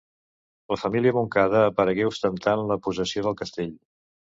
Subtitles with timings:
[0.73, 3.75] La família Montcada aparegué ostentant la possessió del castell.